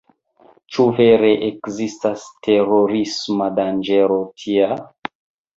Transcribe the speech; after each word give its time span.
Ĉu 0.75 0.85
vere 0.99 1.29
ekzistas 1.49 2.23
terorisma 2.47 3.51
danĝero 3.61 4.19
tia? 4.43 4.73